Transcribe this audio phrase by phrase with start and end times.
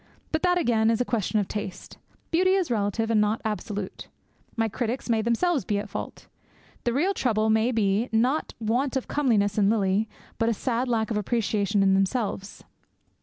[0.31, 1.99] But that, again, is all a question of taste.
[2.31, 4.07] Beauty is relative and not absolute.
[4.55, 6.25] My critics may themselves be at fault.
[6.85, 10.09] The real trouble may be, not want of comeliness in Lily,
[10.39, 12.63] but a sad lack of appreciation in themselves.